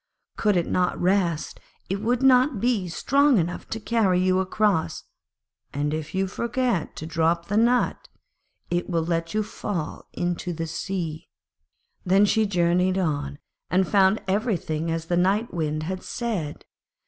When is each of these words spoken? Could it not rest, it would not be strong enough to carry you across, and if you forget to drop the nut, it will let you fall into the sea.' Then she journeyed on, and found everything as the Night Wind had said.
Could 0.35 0.57
it 0.57 0.65
not 0.65 0.99
rest, 0.99 1.59
it 1.87 2.01
would 2.01 2.23
not 2.23 2.59
be 2.59 2.87
strong 2.87 3.37
enough 3.37 3.69
to 3.69 3.79
carry 3.79 4.19
you 4.19 4.39
across, 4.39 5.03
and 5.73 5.93
if 5.93 6.15
you 6.15 6.25
forget 6.25 6.95
to 6.95 7.05
drop 7.05 7.45
the 7.49 7.55
nut, 7.57 8.07
it 8.71 8.89
will 8.89 9.05
let 9.05 9.35
you 9.35 9.43
fall 9.43 10.07
into 10.13 10.53
the 10.53 10.65
sea.' 10.65 11.29
Then 12.03 12.25
she 12.25 12.47
journeyed 12.47 12.97
on, 12.97 13.37
and 13.69 13.87
found 13.87 14.23
everything 14.27 14.89
as 14.89 15.05
the 15.05 15.17
Night 15.17 15.53
Wind 15.53 15.83
had 15.83 16.01
said. 16.01 16.65